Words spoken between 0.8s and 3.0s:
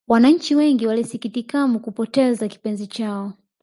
walisikitikam kupoteza kipenzi